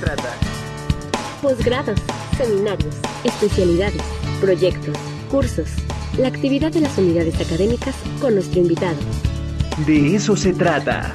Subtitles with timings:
[0.00, 0.34] trata.
[1.42, 2.00] Posgrados,
[2.36, 4.02] seminarios, especialidades,
[4.40, 4.96] proyectos,
[5.30, 5.68] cursos,
[6.18, 8.98] la actividad de las unidades académicas con nuestro invitado.
[9.86, 11.12] De eso se trata.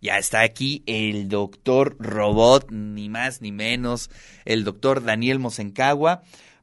[0.00, 4.10] Ya está aquí el doctor Robot, ni más ni menos,
[4.46, 6.22] el doctor Daniel Mosencagua.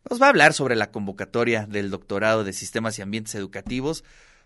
[0.10, 4.04] Nos va a hablar sobre la convocatoria del doctorado de Sistemas y Ambientes Educativos,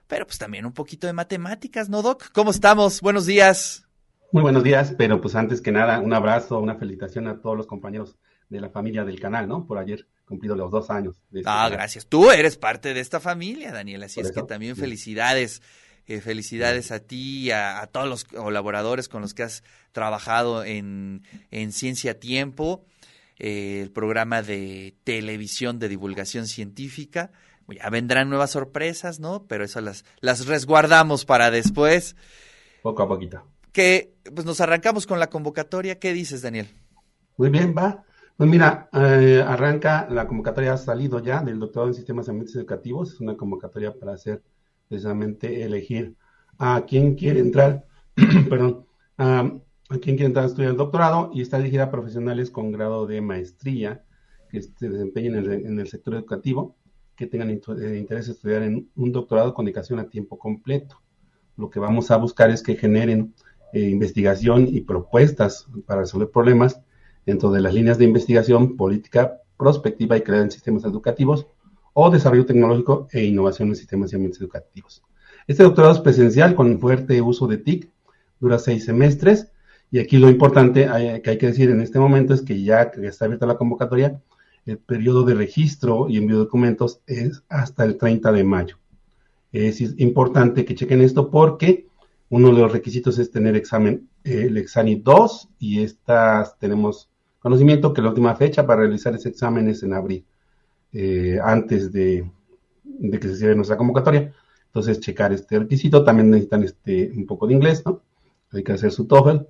[0.08, 2.32] pero pues también un poquito de matemáticas, ¿no, Doc?
[2.34, 3.00] ¿Cómo estamos?
[3.00, 3.86] Buenos días.
[4.34, 7.68] Muy buenos días, pero pues antes que nada, un abrazo, una felicitación a todos los
[7.68, 8.16] compañeros
[8.48, 9.68] de la familia del canal, ¿no?
[9.68, 11.22] Por ayer cumplido los dos años.
[11.34, 12.08] Este ah, gracias.
[12.08, 15.62] Tú eres parte de esta familia, Daniel, así es que también felicidades.
[16.08, 21.22] Eh, felicidades a ti y a, todos los colaboradores con los que has trabajado en,
[21.52, 22.86] en Ciencia Tiempo,
[23.38, 27.32] eh, el programa de televisión de divulgación científica.
[27.70, 29.46] Ya vendrán nuevas sorpresas, ¿no?
[29.48, 32.16] Pero eso las, las resguardamos para después.
[32.82, 36.00] Poco a poquito que pues nos arrancamos con la convocatoria.
[36.00, 36.68] ¿Qué dices, Daniel?
[37.38, 38.04] Muy bien, va.
[38.38, 43.14] Pues mira, eh, arranca, la convocatoria ha salido ya del doctorado en sistemas ambientes educativos.
[43.14, 44.42] Es una convocatoria para hacer
[44.88, 46.16] precisamente elegir
[46.58, 47.86] a quién quiere entrar,
[48.50, 48.86] perdón,
[49.18, 49.52] a,
[49.90, 53.22] quién quiere entrar a estudiar el doctorado y está dirigida a profesionales con grado de
[53.22, 54.04] maestría
[54.50, 56.76] que se desempeñen en el, en el sector educativo,
[57.16, 61.00] que tengan eh, interés en estudiar en un doctorado con dedicación a tiempo completo.
[61.58, 63.34] Lo que vamos a buscar es que generen
[63.74, 66.82] eh, investigación y propuestas para resolver problemas
[67.26, 71.48] dentro de las líneas de investigación, política prospectiva y crear en sistemas educativos
[71.94, 75.04] o desarrollo tecnológico e innovación en sistemas y ambientes educativos.
[75.48, 77.90] Este doctorado es presencial con fuerte uso de TIC,
[78.40, 79.52] dura seis semestres
[79.92, 80.88] y aquí lo importante
[81.24, 84.22] que hay que decir en este momento es que ya está abierta la convocatoria,
[84.66, 88.78] el periodo de registro y envío de documentos es hasta el 30 de mayo.
[89.52, 91.88] Es importante que chequen esto porque
[92.32, 97.10] uno de los requisitos es tener examen, el Exani 2 y estas tenemos
[97.40, 100.26] conocimiento que la última fecha para realizar ese examen es en abril,
[100.94, 102.26] eh, antes de,
[103.12, 104.34] que se cierre nuestra convocatoria.
[104.68, 106.06] Entonces, checar este requisito.
[106.06, 108.02] También necesitan este, un poco de inglés, ¿no?
[108.54, 109.46] Hay que hacer su TOEFL.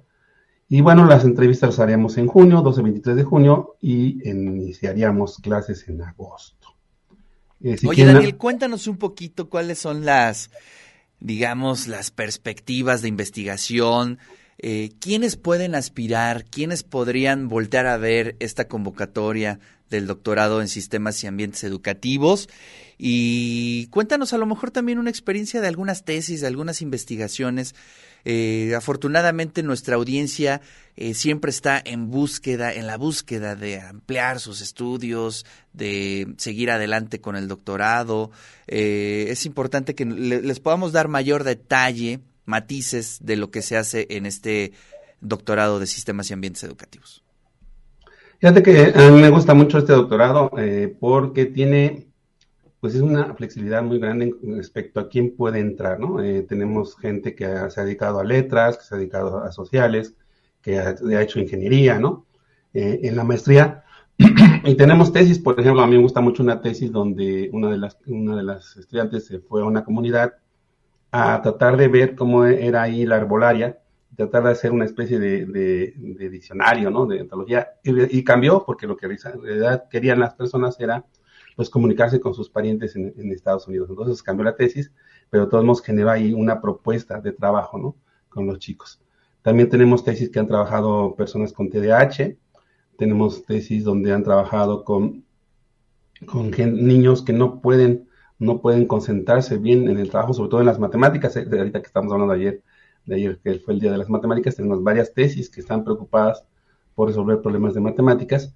[0.68, 6.02] Y bueno, las entrevistas las haríamos en junio, 12-23 de junio, y iniciaríamos clases en
[6.02, 6.70] agosto.
[7.62, 10.50] Eh, Oye, Daniel, cuéntanos un poquito cuáles son las
[11.22, 14.20] digamos, las perspectivas de investigación,
[14.58, 21.24] eh, ¿quiénes pueden aspirar, quiénes podrían voltear a ver esta convocatoria del doctorado en sistemas
[21.24, 22.48] y ambientes educativos?
[22.98, 27.74] Y cuéntanos a lo mejor también una experiencia de algunas tesis, de algunas investigaciones
[28.24, 30.62] eh, afortunadamente nuestra audiencia
[30.96, 37.20] eh, siempre está en búsqueda, en la búsqueda de ampliar sus estudios, de seguir adelante
[37.20, 38.32] con el doctorado.
[38.68, 42.20] Es importante que les podamos dar mayor detalle,
[42.52, 44.74] matices de lo que se hace en este
[45.22, 47.24] doctorado de sistemas y ambientes educativos.
[48.40, 50.52] Fíjate que a mí me gusta mucho este doctorado
[51.00, 52.12] porque tiene
[52.82, 56.20] pues es una flexibilidad muy grande respecto a quién puede entrar, ¿no?
[56.20, 60.16] Eh, tenemos gente que se ha dedicado a letras, que se ha dedicado a sociales,
[60.64, 62.26] que ha, hecho ingeniería, ¿no?
[62.74, 63.84] Eh, en la maestría,
[64.66, 67.78] y tenemos tesis, por ejemplo, a mí me gusta mucho una tesis donde una de
[67.78, 70.34] las, una de las estudiantes se fue a una comunidad
[71.12, 73.80] a tratar de ver cómo era ahí la arbolaria,
[74.16, 75.94] tratar de hacer una especie de,
[76.30, 77.06] diccionario, ¿no?
[77.06, 81.06] De antología, y, cambió porque lo que en realidad querían las personas era
[81.56, 83.90] pues comunicarse con sus parientes en, Estados Unidos.
[83.90, 84.92] Entonces cambió la tesis,
[85.30, 87.96] pero todos nos generó ahí una propuesta de trabajo, ¿no?
[88.30, 89.02] Con los chicos.
[89.42, 92.36] También tenemos tesis que han trabajado personas con TDAH,
[92.98, 95.26] tenemos tesis donde han trabajado con,
[96.26, 98.08] con niños que no pueden,
[98.42, 101.86] no pueden concentrarse bien en el trabajo, sobre todo en las matemáticas, de ahorita que
[101.86, 102.64] estamos hablando ayer,
[103.06, 106.44] de ayer que fue el día de las matemáticas, tenemos varias tesis que están preocupadas
[106.96, 108.56] por resolver problemas de matemáticas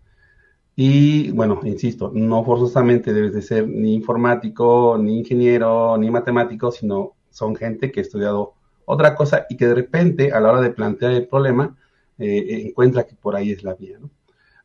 [0.76, 7.14] y bueno, insisto, no forzosamente debes de ser ni informático, ni ingeniero, ni matemático, sino
[7.30, 10.72] son gente que ha estudiado otra cosa y que de repente a la hora de
[10.72, 11.78] plantear el problema
[12.18, 14.00] eh, encuentra que por ahí es la vía.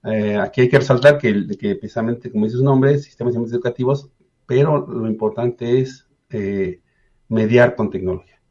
[0.05, 4.11] Eh, aquí hay que resaltar que, que, precisamente, como dice su nombre, sistemas educativos,
[4.51, 6.81] pero lo importante es eh,
[7.29, 8.43] mediar con tecnología.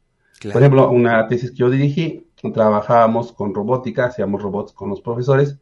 [0.50, 5.58] Por ejemplo, una tesis que yo dirigí, trabajábamos con robótica, hacíamos robots con los profesores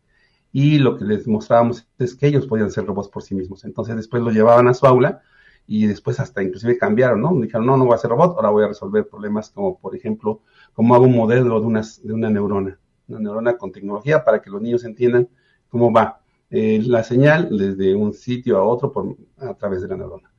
[0.52, 3.64] y lo que les mostrábamos es que ellos podían ser robots por sí mismos.
[3.64, 5.22] Entonces después lo llevaban a su aula
[5.66, 7.34] y después hasta inclusive cambiaron, ¿no?
[7.40, 10.42] Dijeron, no, no voy a ser robot, ahora voy a resolver problemas como, por ejemplo,
[10.72, 14.50] cómo hago un modelo de una, de una neurona, una neurona con tecnología para que
[14.50, 15.28] los niños entiendan
[15.68, 20.30] cómo va la señal desde un sitio a otro por, a través de la neurona.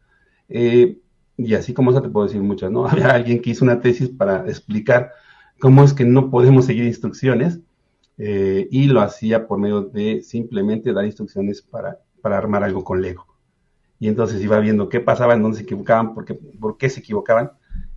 [0.49, 0.97] Eh,
[1.37, 2.85] y así como eso te puedo decir muchas, ¿no?
[2.87, 5.11] Había alguien que hizo una tesis para explicar
[5.59, 7.59] cómo es que no podemos seguir instrucciones
[8.17, 13.01] eh, y lo hacía por medio de simplemente dar instrucciones para, para armar algo con
[13.01, 13.25] Lego.
[13.99, 17.01] Y entonces iba viendo qué pasaba, en dónde se equivocaban, por qué, por qué se
[17.01, 17.51] equivocaban,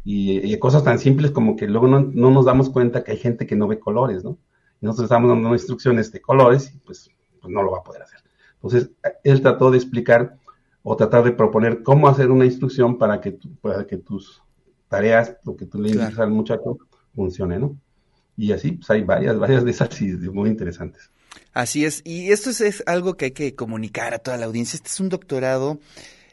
[0.05, 3.47] y, cosas tan simples como que luego no, no, nos damos cuenta que hay gente
[3.47, 4.37] que no ve colores, ¿no?
[4.81, 7.09] Y nosotros estamos dando instrucciones de colores y pues,
[7.43, 8.21] pues no lo va a poder hacer.
[8.55, 8.91] Entonces,
[9.25, 10.37] él trató de explicar
[10.83, 14.43] o tratar de proponer cómo hacer una instrucción para que, para que tus
[14.89, 16.79] tareas, lo que tú le dices al muchacho,
[17.15, 17.77] funcione, ¿no?
[18.37, 21.11] Y así, pues hay varias, varias de esas y muy interesantes.
[21.53, 24.77] Así es, y esto es, algo que hay que comunicar a toda la audiencia.
[24.77, 25.81] Este es un doctorado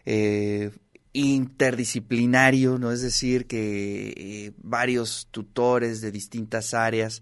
[0.05, 0.71] eh,
[1.13, 2.91] interdisciplinario, ¿no?
[2.91, 7.21] Es decir, que eh, varios tutores de distintas áreas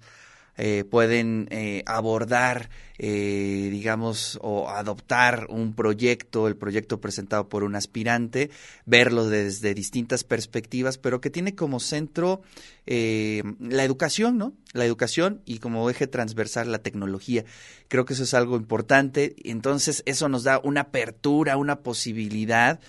[0.60, 7.76] eh, pueden eh, abordar, eh, digamos, o adoptar un proyecto, el proyecto presentado por un
[7.76, 8.50] aspirante,
[8.88, 12.42] verlo desde distintas perspectivas, pero que tiene como centro
[12.90, 14.54] la educación, ¿no?
[14.72, 17.44] La educación y como eje transversal la tecnología.
[17.90, 19.36] Creo que eso es algo importante.
[19.44, 22.80] Entonces, eso nos da una apertura, una posibilidad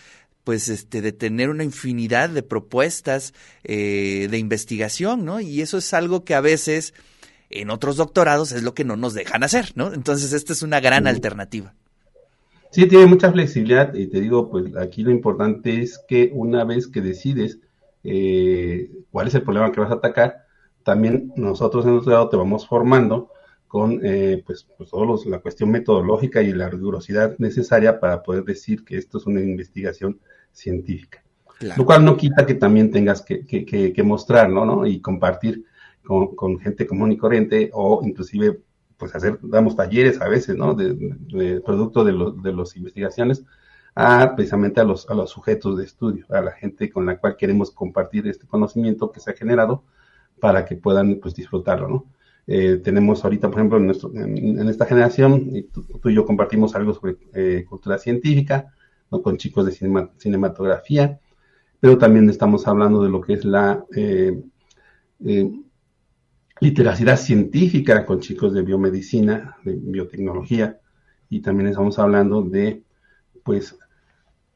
[0.44, 5.40] pues este de tener una infinidad de propuestas de investigación, ¿no?
[5.40, 6.94] Y eso es algo que a veces
[7.50, 9.92] en otros doctorados es lo que no nos dejan hacer, ¿no?
[9.92, 11.74] Entonces, esta es una gran alternativa.
[12.70, 16.86] Sí, tiene mucha flexibilidad y te digo, pues aquí lo importante es que una vez
[16.86, 17.58] que decides
[18.04, 20.44] eh, cuál es el problema que vas a atacar,
[20.82, 23.30] también nosotros en el doctorado te vamos formando
[23.66, 28.84] con eh, pues, pues todos la cuestión metodológica y la rigurosidad necesaria para poder decir
[28.84, 30.18] que esto es una investigación
[30.52, 31.22] científica.
[31.76, 34.86] Lo cual no quita que también tengas que, que, que, mostrarlo, ¿no?
[34.86, 35.64] Y compartir
[36.08, 38.60] con, gente común y corriente o inclusive
[38.96, 40.74] pues hacer, damos talleres a veces, ¿no?
[40.74, 43.44] De, producto de, los de las investigaciones
[43.94, 47.36] a precisamente a los, a los sujetos de estudio, a la gente con la cual
[47.36, 49.84] queremos compartir este conocimiento que se ha generado
[50.40, 52.06] para que puedan pues disfrutarlo, ¿no?
[52.46, 56.94] Eh, tenemos ahorita, por ejemplo, en, nuestro, en, esta generación, tú, y yo compartimos algo
[56.94, 58.72] sobre eh, cultura científica,
[59.10, 59.20] ¿no?
[59.20, 59.72] con chicos de
[60.16, 61.20] cinematografía,
[61.78, 64.40] pero también estamos hablando de lo que es la eh,
[66.60, 70.80] literacidad científica con chicos de biomedicina, de biotecnología,
[71.30, 72.82] y también estamos hablando de,
[73.42, 73.76] pues,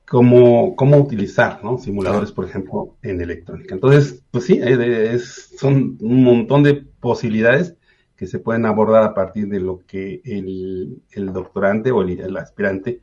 [0.06, 1.78] cómo, cómo utilizar, ¿no?
[1.78, 3.74] Simuladores, por ejemplo, en electrónica.
[3.74, 7.76] Entonces, pues sí, es, son un montón de posibilidades
[8.16, 13.00] que se pueden abordar a partir de lo que el, el doctorante o el, aspirante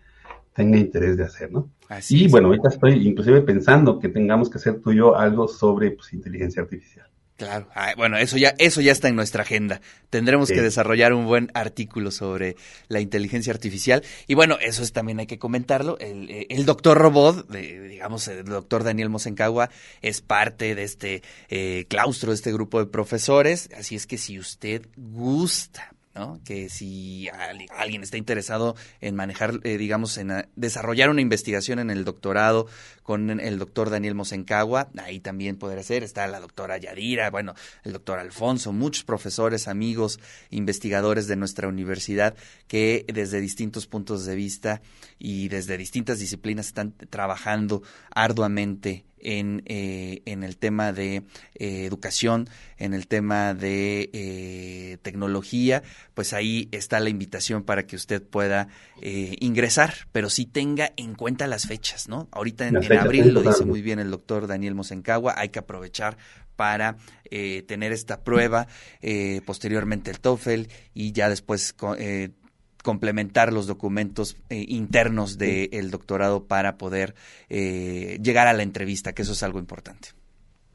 [0.54, 1.70] tenga interés de hacer, ¿no?
[2.10, 5.92] y bueno, ahorita estoy inclusive pensando que tengamos que hacer tú y yo algo sobre
[5.92, 7.08] pues, inteligencia artificial.
[7.40, 9.80] Claro, bueno, eso ya, eso ya está en nuestra agenda.
[10.10, 12.58] Tendremos que desarrollar un buen artículo sobre
[12.90, 14.04] la inteligencia artificial.
[14.28, 15.98] Y bueno, eso es, también hay que comentarlo.
[16.00, 19.70] El, eh, el doctor Robot, digamos, el doctor Daniel Mosencagua,
[20.02, 23.70] es parte de este eh, claustro, de este grupo de profesores.
[23.74, 25.94] Así es que si usted gusta
[26.44, 27.30] que si
[27.78, 32.68] alguien está interesado en manejar, eh, digamos, en eh, desarrollar una investigación en el doctorado
[33.04, 37.54] con el doctor Daniel Mosencagua, ahí también poder hacer, está la doctora Yadira, bueno,
[37.84, 40.20] el doctor Alfonso, muchos profesores, amigos,
[40.50, 42.36] investigadores de nuestra universidad
[42.68, 44.82] que desde distintos puntos de vista
[45.18, 47.82] y desde distintas disciplinas están trabajando
[48.12, 51.24] arduamente en, eh, en el tema de
[51.56, 55.84] eh, educación, en el tema de eh, tecnología,
[56.14, 58.68] pues ahí está la invitación para que usted pueda
[59.02, 62.28] ingresar, pero sí tenga en cuenta las fechas, ¿no?
[62.32, 66.18] Ahorita en, abril lo dice muy bien el doctor Daniel Mosencagua, hay que aprovechar
[66.58, 66.98] para
[67.30, 68.68] tener esta prueba,
[69.46, 71.74] posteriormente el TOEFL y ya después
[72.84, 77.16] complementar los documentos eh, internos del doctorado para poder
[77.50, 80.10] eh, llegar a la entrevista, que eso es algo importante.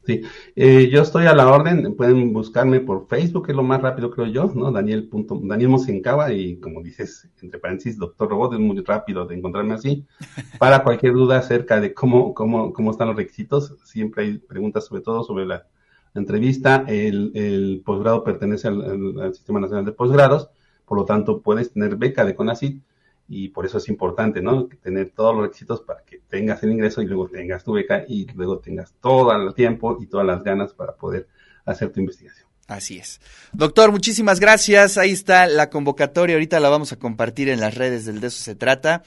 [0.05, 0.21] Sí,
[0.55, 4.27] eh, yo estoy a la orden, pueden buscarme por Facebook, es lo más rápido creo
[4.27, 4.71] yo, ¿no?
[4.71, 9.35] Daniel, punto, Daniel Mosencaba y como dices, entre paréntesis, doctor Robot, es muy rápido de
[9.35, 10.05] encontrarme así.
[10.59, 15.01] Para cualquier duda acerca de cómo, cómo, cómo están los requisitos, siempre hay preguntas sobre
[15.01, 15.65] todo sobre la,
[16.13, 16.85] entrevista.
[16.87, 20.49] El, el posgrado pertenece al Sistema Nacional de Posgrados
[20.85, 22.81] por lo tanto puedes tener beca de CONACYT
[23.27, 24.67] y por eso es importante, ¿no?
[24.81, 28.27] Tener todos los requisitos para que tengas el ingreso y luego tengas tu beca y
[28.33, 31.27] luego tengas todo el tiempo y todas las ganas para poder
[31.65, 32.47] hacer tu investigación.
[32.67, 33.21] Así es.
[33.53, 34.97] Doctor, muchísimas gracias.
[34.97, 36.35] Ahí está la convocatoria.
[36.35, 39.03] Ahorita la vamos a compartir en las redes del De eso se trata.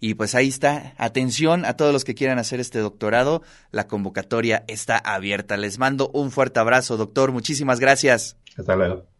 [0.00, 0.94] Y pues ahí está.
[0.96, 3.42] Atención a todos los que quieran hacer este doctorado.
[3.70, 5.56] La convocatoria está abierta.
[5.56, 7.32] Les mando un fuerte abrazo, doctor.
[7.32, 8.36] Muchísimas gracias.
[8.56, 9.04] Hasta luego.